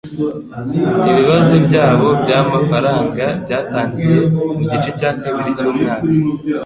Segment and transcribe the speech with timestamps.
[1.09, 4.17] Ibibazo byabo byamafaranga byatangiye
[4.53, 6.03] mugice cya kabiri cyumwaka